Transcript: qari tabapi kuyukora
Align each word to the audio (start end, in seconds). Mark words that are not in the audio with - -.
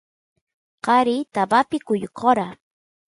qari 0.85 1.17
tabapi 1.33 1.77
kuyukora 1.85 2.47